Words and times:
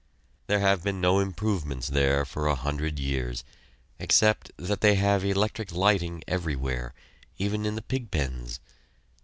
There 0.47 0.61
have 0.61 0.81
been 0.83 0.99
no 0.99 1.19
improvements 1.19 1.87
there 1.87 2.25
for 2.25 2.47
a 2.47 2.55
hundred 2.55 2.97
years, 2.97 3.43
except 3.99 4.51
that 4.57 4.81
they 4.81 4.95
have 4.95 5.23
electric 5.23 5.71
lighting 5.71 6.23
everywhere, 6.27 6.95
even 7.37 7.67
in 7.67 7.75
the 7.75 7.83
pig 7.83 8.09
pens. 8.09 8.59